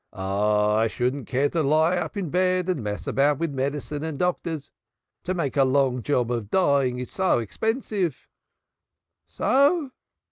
[0.13, 4.71] "I shouldn't care to lie up in bed and mess about with medicine and doctors.
[5.25, 8.27] To make a long job of dying is so expensive."
[9.27, 9.91] "So?"